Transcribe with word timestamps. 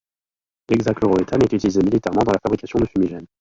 L'hexachloroéthane 0.67 1.43
est 1.43 1.53
utilisé 1.53 1.79
militairement 1.83 2.23
dans 2.23 2.31
la 2.31 2.39
fabrication 2.39 2.79
de 2.79 2.87
fumigènes. 2.87 3.27